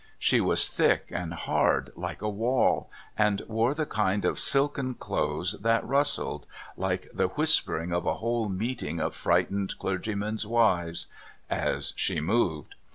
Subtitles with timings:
[0.17, 5.57] She was thick and hard, like a wall, and wore the kind of silken clothes,
[5.61, 11.05] that rustled like the whispering of a whole meeting of frightened clergymen's wives
[11.51, 12.73] as she moved.